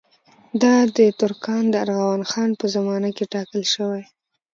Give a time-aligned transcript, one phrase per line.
[0.61, 0.73] دا
[1.21, 4.03] ترکان د ارغون خان په زمانه کې ټاکل شوي.